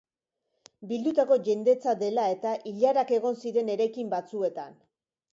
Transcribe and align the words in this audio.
Bildutako 0.91 1.35
jendetza 1.47 1.93
dela-eta 1.99 2.53
ilarak 2.71 3.13
egon 3.19 3.37
ziren 3.43 3.69
eraikin 3.75 4.09
batzuetan. 4.15 4.73